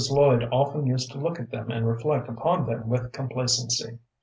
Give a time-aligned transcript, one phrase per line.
[0.09, 3.99] Lloyd often used to look at them and reflect upon them with complacency.